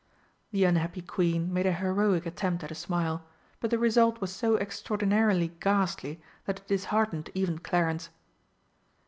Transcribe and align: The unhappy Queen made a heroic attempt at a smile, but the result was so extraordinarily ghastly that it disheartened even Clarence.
The 0.49 0.63
unhappy 0.63 1.03
Queen 1.03 1.53
made 1.53 1.67
a 1.67 1.73
heroic 1.73 2.25
attempt 2.25 2.63
at 2.63 2.71
a 2.71 2.73
smile, 2.73 3.23
but 3.59 3.69
the 3.69 3.77
result 3.77 4.19
was 4.19 4.33
so 4.33 4.55
extraordinarily 4.57 5.49
ghastly 5.59 6.19
that 6.45 6.59
it 6.61 6.67
disheartened 6.67 7.29
even 7.35 7.59
Clarence. 7.59 8.09